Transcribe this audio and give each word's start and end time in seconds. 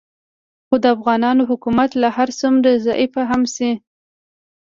خو 0.67 0.75
د 0.83 0.85
افغانانو 0.95 1.41
حکومت 1.51 1.89
که 2.01 2.09
هر 2.17 2.29
څومره 2.39 2.69
ضعیفه 2.87 3.21
هم 3.31 3.41
شي 3.55 3.71